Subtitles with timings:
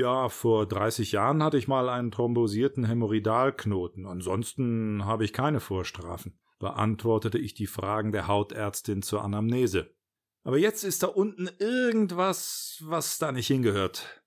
[0.00, 4.06] Ja, vor 30 Jahren hatte ich mal einen thrombosierten Hämorrhoidalknoten.
[4.06, 9.94] Ansonsten habe ich keine Vorstrafen, beantwortete ich die Fragen der Hautärztin zur Anamnese.
[10.42, 14.24] Aber jetzt ist da unten irgendwas, was da nicht hingehört.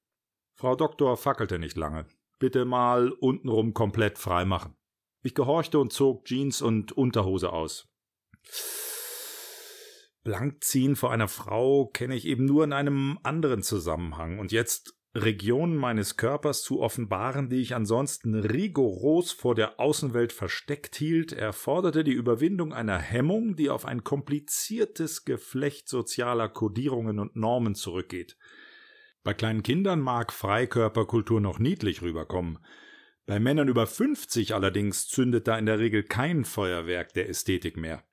[0.53, 2.05] Frau Doktor fackelte nicht lange.
[2.37, 4.75] Bitte mal untenrum komplett frei machen.
[5.23, 7.89] Ich gehorchte und zog Jeans und Unterhose aus.
[10.23, 14.37] Blankziehen vor einer Frau kenne ich eben nur in einem anderen Zusammenhang.
[14.37, 20.95] Und jetzt Regionen meines Körpers zu offenbaren, die ich ansonsten rigoros vor der Außenwelt versteckt
[20.95, 27.75] hielt, erforderte die Überwindung einer Hemmung, die auf ein kompliziertes Geflecht sozialer Kodierungen und Normen
[27.75, 28.37] zurückgeht.
[29.23, 32.57] Bei kleinen Kindern mag Freikörperkultur noch niedlich rüberkommen.
[33.27, 38.03] Bei Männern über 50 allerdings zündet da in der Regel kein Feuerwerk der Ästhetik mehr.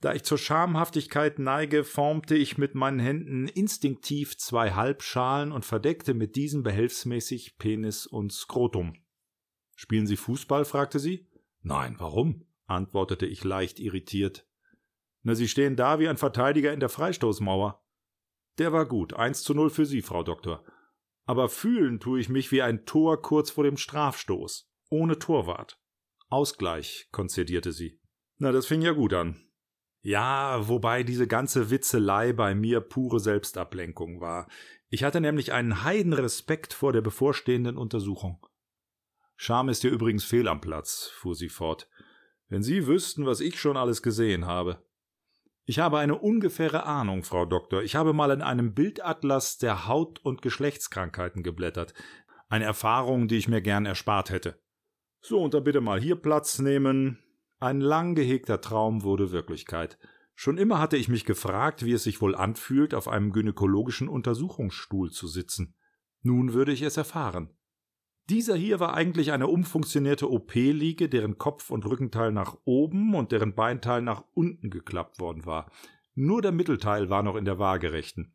[0.00, 6.14] Da ich zur Schamhaftigkeit neige, formte ich mit meinen Händen instinktiv zwei Halbschalen und verdeckte
[6.14, 8.94] mit diesen behelfsmäßig Penis und Skrotum.
[9.76, 10.64] Spielen Sie Fußball?
[10.64, 11.28] fragte sie.
[11.62, 12.46] Nein, warum?
[12.66, 14.46] antwortete ich leicht irritiert.
[15.22, 17.82] Na, Sie stehen da wie ein Verteidiger in der Freistoßmauer.
[18.58, 20.64] Der war gut, eins zu null für Sie, Frau Doktor.
[21.24, 25.80] Aber fühlen tue ich mich wie ein Tor kurz vor dem Strafstoß, ohne Torwart.
[26.28, 28.00] Ausgleich, konzedierte sie.
[28.36, 29.48] Na, das fing ja gut an.
[30.04, 34.48] Ja, wobei diese ganze Witzelei bei mir pure Selbstablenkung war.
[34.90, 38.46] Ich hatte nämlich einen Heidenrespekt vor der bevorstehenden Untersuchung.
[39.34, 41.88] Scham ist hier übrigens fehl am Platz, fuhr sie fort.
[42.48, 44.84] Wenn Sie wüssten, was ich schon alles gesehen habe.
[45.64, 47.82] Ich habe eine ungefähre Ahnung, Frau Doktor.
[47.82, 51.94] Ich habe mal in einem Bildatlas der Haut- und Geschlechtskrankheiten geblättert.
[52.50, 54.62] Eine Erfahrung, die ich mir gern erspart hätte.
[55.22, 57.23] So, und dann bitte mal hier Platz nehmen.
[57.60, 59.98] Ein lang gehegter Traum wurde Wirklichkeit.
[60.34, 65.10] Schon immer hatte ich mich gefragt, wie es sich wohl anfühlt, auf einem gynäkologischen Untersuchungsstuhl
[65.10, 65.74] zu sitzen.
[66.22, 67.50] Nun würde ich es erfahren.
[68.30, 73.54] Dieser hier war eigentlich eine umfunktionierte OP-Liege, deren Kopf- und Rückenteil nach oben und deren
[73.54, 75.70] Beinteil nach unten geklappt worden war.
[76.14, 78.34] Nur der Mittelteil war noch in der waagerechten.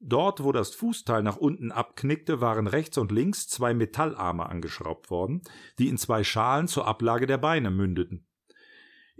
[0.00, 5.42] Dort, wo das Fußteil nach unten abknickte, waren rechts und links zwei Metallarme angeschraubt worden,
[5.78, 8.26] die in zwei Schalen zur Ablage der Beine mündeten.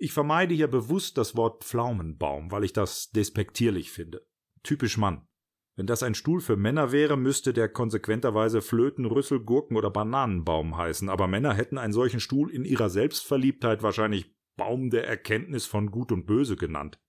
[0.03, 4.27] Ich vermeide hier bewusst das Wort Pflaumenbaum, weil ich das despektierlich finde.
[4.65, 5.29] Typisch Mann.
[5.77, 10.77] Wenn das ein Stuhl für Männer wäre, müsste der konsequenterweise Flöten, Rüssel, Gurken oder Bananenbaum
[10.77, 15.93] heißen, aber Männer hätten einen solchen Stuhl in ihrer Selbstverliebtheit wahrscheinlich Baum der Erkenntnis von
[15.93, 17.01] Gut und Böse genannt.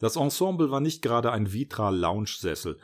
[0.00, 2.80] Das Ensemble war nicht gerade ein Vitra-Lounge-Sessel.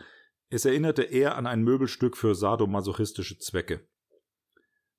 [0.48, 3.84] Es erinnerte eher an ein Möbelstück für sadomasochistische Zwecke.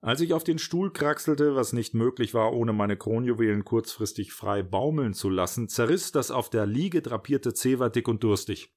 [0.03, 4.61] Als ich auf den Stuhl kraxelte, was nicht möglich war, ohne meine Kronjuwelen kurzfristig frei
[4.61, 8.75] baumeln zu lassen, zerriss das auf der Liege drapierte Zewa dick und durstig.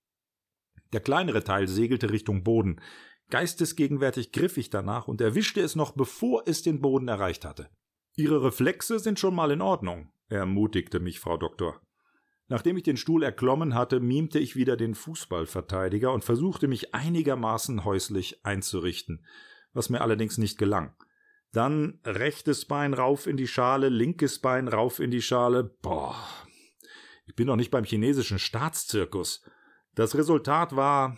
[0.92, 2.80] Der kleinere Teil segelte Richtung Boden.
[3.28, 7.70] Geistesgegenwärtig griff ich danach und erwischte es noch, bevor es den Boden erreicht hatte.
[8.14, 11.80] Ihre Reflexe sind schon mal in Ordnung, ermutigte mich Frau Doktor.
[12.46, 17.84] Nachdem ich den Stuhl erklommen hatte, mimte ich wieder den Fußballverteidiger und versuchte mich einigermaßen
[17.84, 19.26] häuslich einzurichten,
[19.72, 20.94] was mir allerdings nicht gelang.
[21.56, 25.64] Dann rechtes Bein rauf in die Schale, linkes Bein rauf in die Schale.
[25.64, 26.14] Boah.
[27.24, 29.42] Ich bin doch nicht beim chinesischen Staatszirkus.
[29.94, 31.16] Das Resultat war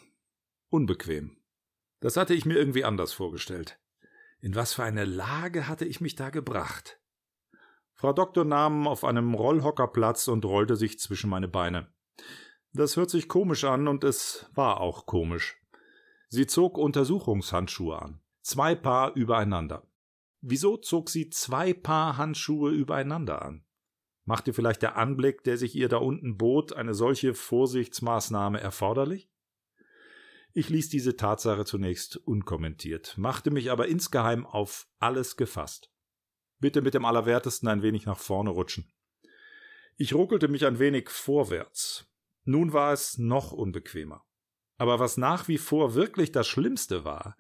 [0.71, 1.39] unbequem.
[1.99, 3.81] Das hatte ich mir irgendwie anders vorgestellt.
[4.41, 7.01] In was für eine Lage hatte ich mich da gebracht?
[7.95, 11.93] Frau Doktor nahm auf einem Rollhocker Platz und rollte sich zwischen meine Beine.
[12.73, 15.61] Das hört sich komisch an und es war auch komisch.
[16.29, 18.21] Sie zog Untersuchungshandschuhe an.
[18.43, 19.83] Zwei Paar übereinander.
[20.41, 23.65] Wieso zog sie zwei Paar Handschuhe übereinander an?
[24.25, 29.31] Machte vielleicht der Anblick, der sich ihr da unten bot, eine solche Vorsichtsmaßnahme erforderlich?
[30.53, 35.91] Ich ließ diese Tatsache zunächst unkommentiert, machte mich aber insgeheim auf alles gefasst.
[36.59, 38.93] Bitte mit dem Allerwertesten ein wenig nach vorne rutschen.
[39.97, 42.07] Ich ruckelte mich ein wenig vorwärts.
[42.45, 44.25] Nun war es noch unbequemer.
[44.77, 47.37] Aber was nach wie vor wirklich das Schlimmste war,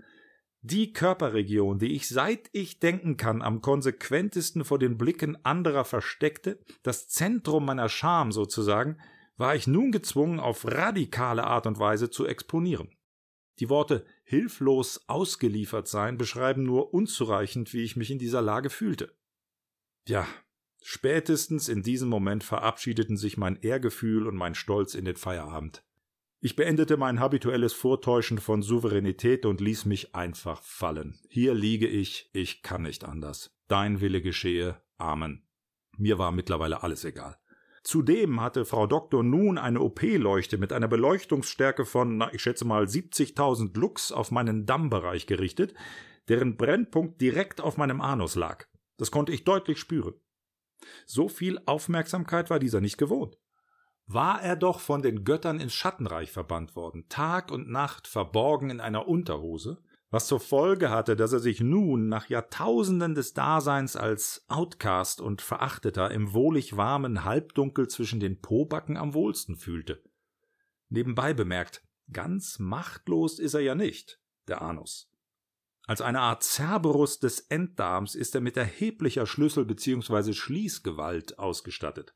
[0.60, 6.58] die Körperregion, die ich seit ich denken kann am konsequentesten vor den Blicken anderer versteckte,
[6.82, 8.99] das Zentrum meiner Scham sozusagen,
[9.37, 12.90] war ich nun gezwungen, auf radikale Art und Weise zu exponieren.
[13.60, 19.16] Die Worte hilflos ausgeliefert sein beschreiben nur unzureichend, wie ich mich in dieser Lage fühlte.
[20.06, 20.26] Ja,
[20.82, 25.84] spätestens in diesem Moment verabschiedeten sich mein Ehrgefühl und mein Stolz in den Feierabend.
[26.40, 31.19] Ich beendete mein habituelles Vortäuschen von Souveränität und ließ mich einfach fallen.
[31.29, 33.50] Hier liege ich, ich kann nicht anders.
[33.67, 34.81] Dein Wille geschehe.
[34.99, 35.43] Amen.
[35.96, 37.37] Mir war mittlerweile alles egal.
[37.82, 42.84] Zudem hatte Frau Doktor nun eine OP-Leuchte mit einer Beleuchtungsstärke von, na, ich schätze mal
[42.84, 45.75] 70.000 Lux auf meinen Dammbereich gerichtet,
[46.29, 48.67] deren Brennpunkt direkt auf meinem Anus lag.
[48.96, 50.14] Das konnte ich deutlich spüren.
[51.05, 53.38] So viel Aufmerksamkeit war dieser nicht gewohnt.
[54.10, 58.81] War er doch von den Göttern ins Schattenreich verbannt worden, Tag und Nacht verborgen in
[58.81, 64.46] einer Unterhose, was zur Folge hatte, dass er sich nun nach Jahrtausenden des Daseins als
[64.49, 70.02] Outcast und Verachteter im wohlig warmen Halbdunkel zwischen den Pobacken am wohlsten fühlte.
[70.88, 75.12] Nebenbei bemerkt, ganz machtlos ist er ja nicht, der Anus.
[75.87, 80.32] Als eine Art Cerberus des Enddarms ist er mit erheblicher Schlüssel- bzw.
[80.32, 82.14] Schließgewalt ausgestattet.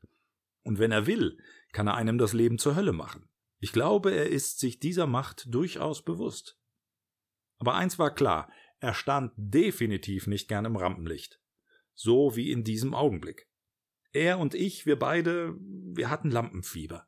[0.63, 1.37] Und wenn er will,
[1.73, 3.27] kann er einem das Leben zur Hölle machen.
[3.59, 6.57] Ich glaube, er ist sich dieser Macht durchaus bewusst.
[7.59, 8.49] Aber eins war klar,
[8.79, 11.41] er stand definitiv nicht gern im Rampenlicht.
[11.93, 13.49] So wie in diesem Augenblick.
[14.11, 17.07] Er und ich, wir beide, wir hatten Lampenfieber.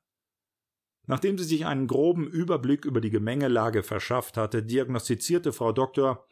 [1.08, 6.26] Nachdem sie sich einen groben Überblick über die Gemengelage verschafft hatte, diagnostizierte Frau Doktor,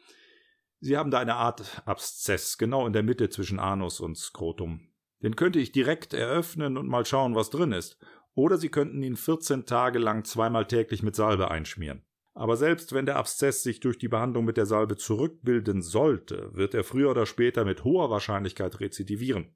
[0.80, 4.92] Sie haben da eine Art Abszess, genau in der Mitte zwischen Anus und Skrotum.
[5.22, 7.98] Den könnte ich direkt eröffnen und mal schauen, was drin ist.
[8.34, 12.04] Oder Sie könnten ihn 14 Tage lang zweimal täglich mit Salbe einschmieren.
[12.34, 16.74] Aber selbst wenn der Abszess sich durch die Behandlung mit der Salbe zurückbilden sollte, wird
[16.74, 19.54] er früher oder später mit hoher Wahrscheinlichkeit rezidivieren.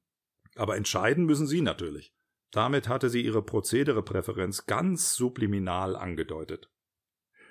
[0.54, 2.14] Aber entscheiden müssen Sie natürlich.
[2.50, 6.70] Damit hatte sie ihre Prozederepräferenz ganz subliminal angedeutet.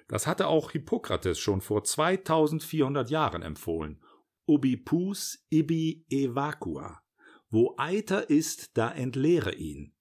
[0.07, 4.01] Das hatte auch Hippokrates schon vor 2400 Jahren empfohlen.
[4.47, 7.01] Ubi pus ibi evacua.
[7.49, 9.93] Wo Eiter ist, da entleere ihn.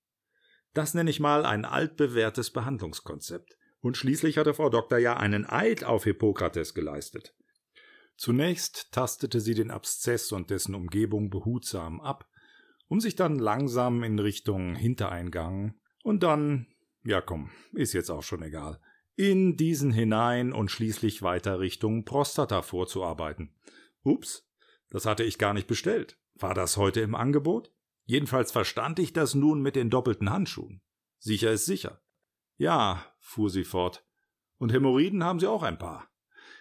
[0.76, 3.56] Das nenne ich mal ein altbewährtes Behandlungskonzept.
[3.81, 7.34] Und schließlich hatte Frau Doktor ja einen Eid auf Hippokrates geleistet.
[8.19, 12.28] Zunächst tastete sie den Abszess und dessen Umgebung behutsam ab,
[12.88, 16.67] um sich dann langsam in Richtung Hintereingang und dann,
[17.05, 18.79] ja komm, ist jetzt auch schon egal,
[19.14, 23.55] in diesen hinein und schließlich weiter Richtung Prostata vorzuarbeiten.
[24.02, 24.46] Ups,
[24.90, 26.19] das hatte ich gar nicht bestellt.
[26.34, 27.72] War das heute im Angebot?
[28.06, 30.81] Jedenfalls verstand ich das nun mit den doppelten Handschuhen.
[31.19, 32.00] Sicher ist sicher.
[32.56, 34.06] Ja, fuhr sie fort.
[34.58, 36.08] Und Hämorrhoiden haben Sie auch ein paar.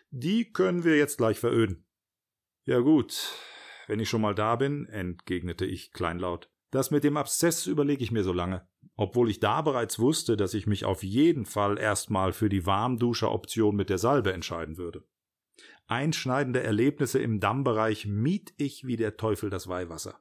[0.09, 1.86] Die können wir jetzt gleich veröden.
[2.65, 3.31] Ja gut,
[3.88, 6.50] wenn ich schon mal da bin, entgegnete ich kleinlaut.
[6.71, 8.68] Das mit dem Abszess überlege ich mir so lange.
[8.95, 13.75] Obwohl ich da bereits wusste, dass ich mich auf jeden Fall erstmal für die Warmduscher-Option
[13.75, 15.07] mit der Salbe entscheiden würde.
[15.88, 20.19] Einschneidende Erlebnisse im Dammbereich mied ich wie der Teufel das Weihwasser.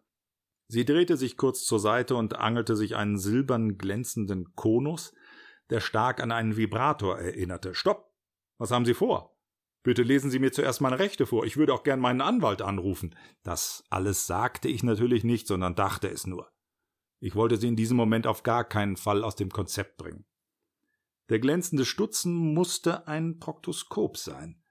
[0.67, 5.13] Sie drehte sich kurz zur Seite und angelte sich einen silbern glänzenden Konus,
[5.71, 7.75] der stark an einen Vibrator erinnerte.
[7.75, 8.13] Stopp!
[8.59, 9.37] Was haben Sie vor?
[9.83, 11.45] Bitte lesen Sie mir zuerst meine Rechte vor.
[11.45, 13.15] Ich würde auch gern meinen Anwalt anrufen.
[13.43, 16.51] Das alles sagte ich natürlich nicht, sondern dachte es nur.
[17.21, 20.27] Ich wollte sie in diesem Moment auf gar keinen Fall aus dem Konzept bringen.
[21.31, 24.63] Der glänzende Stutzen musste ein Proktoskop sein.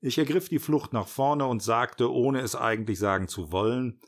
[0.00, 4.00] Ich ergriff die Flucht nach vorne und sagte, ohne es eigentlich sagen zu wollen,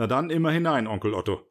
[0.00, 1.46] na dann immer hinein, Onkel Otto.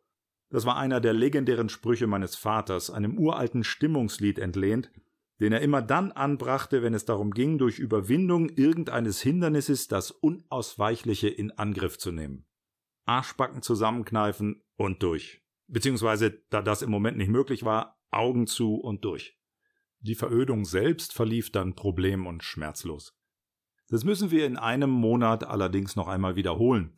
[0.50, 4.92] Das war einer der legendären Sprüche meines Vaters, einem uralten Stimmungslied entlehnt,
[5.40, 11.28] den er immer dann anbrachte, wenn es darum ging, durch Überwindung irgendeines Hindernisses das Unausweichliche
[11.30, 12.48] in Angriff zu nehmen.
[13.06, 15.44] Arschbacken zusammenkneifen und durch.
[15.68, 19.38] Beziehungsweise, da das im Moment nicht möglich war, Augen zu und durch.
[20.00, 23.16] Die Verödung selbst verlief dann problem- und schmerzlos.
[23.90, 26.96] Das müssen wir in einem Monat allerdings noch einmal wiederholen.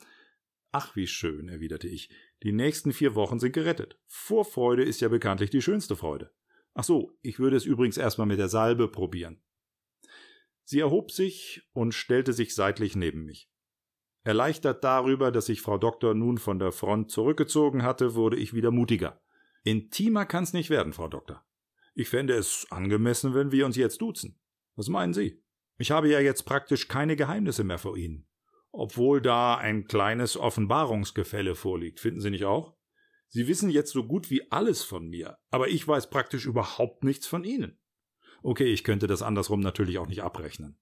[0.71, 2.09] Ach, wie schön, erwiderte ich.
[2.43, 3.99] Die nächsten vier Wochen sind gerettet.
[4.07, 6.31] Vorfreude ist ja bekanntlich die schönste Freude.
[6.73, 9.41] Ach so, ich würde es übrigens erstmal mit der Salbe probieren.
[10.63, 13.51] Sie erhob sich und stellte sich seitlich neben mich.
[14.23, 18.71] Erleichtert darüber, dass sich Frau Doktor nun von der Front zurückgezogen hatte, wurde ich wieder
[18.71, 19.21] mutiger.
[19.63, 21.45] Intimer kann's nicht werden, Frau Doktor.
[21.93, 24.39] Ich fände es angemessen, wenn wir uns jetzt duzen.
[24.75, 25.43] Was meinen Sie?
[25.77, 28.30] Ich habe ja jetzt praktisch keine Geheimnisse mehr vor Ihnen
[28.71, 32.75] obwohl da ein kleines Offenbarungsgefälle vorliegt, finden Sie nicht auch?
[33.27, 37.27] Sie wissen jetzt so gut wie alles von mir, aber ich weiß praktisch überhaupt nichts
[37.27, 37.79] von Ihnen.
[38.43, 40.77] Okay, ich könnte das andersrum natürlich auch nicht abrechnen.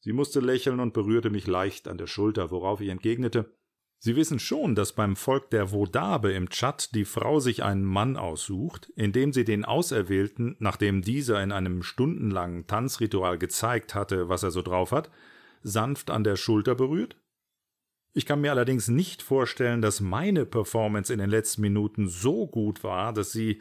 [0.00, 3.54] Sie musste lächeln und berührte mich leicht an der Schulter, worauf ich entgegnete
[4.02, 8.16] Sie wissen schon, dass beim Volk der Wodabe im Tschad die Frau sich einen Mann
[8.16, 14.52] aussucht, indem sie den Auserwählten, nachdem dieser in einem stundenlangen Tanzritual gezeigt hatte, was er
[14.52, 15.10] so drauf hat,
[15.62, 17.16] sanft an der Schulter berührt?
[18.12, 22.82] Ich kann mir allerdings nicht vorstellen, dass meine Performance in den letzten Minuten so gut
[22.82, 23.60] war, dass sie.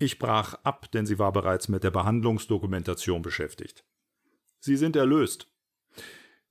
[0.00, 3.84] Ich brach ab, denn sie war bereits mit der Behandlungsdokumentation beschäftigt.
[4.60, 5.50] Sie sind erlöst.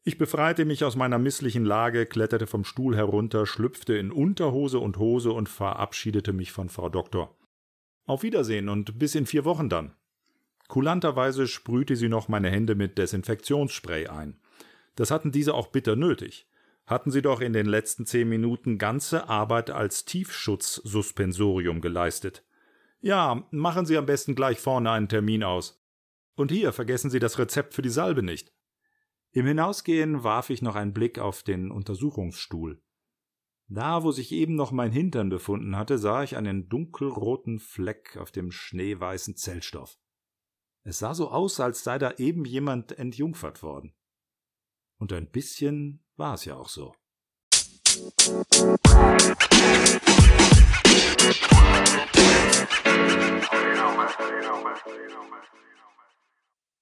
[0.03, 4.97] Ich befreite mich aus meiner misslichen Lage, kletterte vom Stuhl herunter, schlüpfte in Unterhose und
[4.97, 7.37] Hose und verabschiedete mich von Frau Doktor.
[8.05, 9.95] Auf Wiedersehen und bis in vier Wochen dann.
[10.69, 14.39] Kulanterweise sprühte sie noch meine Hände mit Desinfektionsspray ein.
[14.97, 16.49] Das hatten diese auch bitter nötig.
[16.87, 22.43] Hatten sie doch in den letzten zehn Minuten ganze Arbeit als Tiefschutzsuspensorium geleistet.
[22.99, 25.79] Ja, machen Sie am besten gleich vorne einen Termin aus.
[26.35, 28.53] Und hier vergessen Sie das Rezept für die Salbe nicht.
[29.31, 32.81] Im Hinausgehen warf ich noch einen Blick auf den Untersuchungsstuhl.
[33.67, 38.31] Da, wo sich eben noch mein Hintern befunden hatte, sah ich einen dunkelroten Fleck auf
[38.31, 39.99] dem schneeweißen Zellstoff.
[40.83, 43.93] Es sah so aus, als sei da eben jemand entjungfert worden.
[44.97, 46.93] Und ein bisschen war es ja auch so.
[55.67, 55.76] you